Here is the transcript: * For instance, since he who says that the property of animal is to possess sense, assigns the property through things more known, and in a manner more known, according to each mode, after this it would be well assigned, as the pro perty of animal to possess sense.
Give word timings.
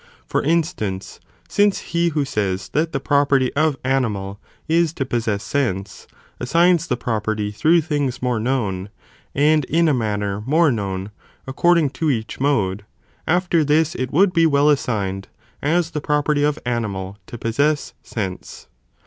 * 0.17 0.25
For 0.31 0.41
instance, 0.41 1.19
since 1.47 1.77
he 1.93 2.09
who 2.09 2.25
says 2.25 2.69
that 2.69 2.91
the 2.91 2.99
property 2.99 3.53
of 3.53 3.77
animal 3.83 4.39
is 4.67 4.93
to 4.93 5.05
possess 5.05 5.43
sense, 5.43 6.07
assigns 6.39 6.87
the 6.87 6.97
property 6.97 7.51
through 7.51 7.81
things 7.81 8.19
more 8.19 8.39
known, 8.39 8.89
and 9.35 9.63
in 9.65 9.87
a 9.87 9.93
manner 9.93 10.41
more 10.47 10.71
known, 10.71 11.11
according 11.45 11.91
to 11.91 12.09
each 12.09 12.39
mode, 12.39 12.83
after 13.27 13.63
this 13.63 13.93
it 13.93 14.11
would 14.11 14.33
be 14.33 14.47
well 14.47 14.71
assigned, 14.71 15.27
as 15.61 15.91
the 15.91 16.01
pro 16.01 16.23
perty 16.23 16.41
of 16.43 16.57
animal 16.65 17.19
to 17.27 17.37
possess 17.37 17.93
sense. 18.01 18.69